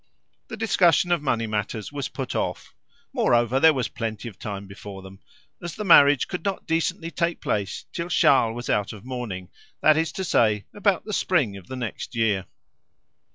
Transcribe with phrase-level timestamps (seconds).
[0.47, 2.73] The discussion of money matters was put off;
[3.13, 5.19] moreover, there was plenty of time before them,
[5.61, 9.49] as the marriage could not decently take place till Charles was out of mourning,
[9.81, 12.47] that is to say, about the spring of the next year.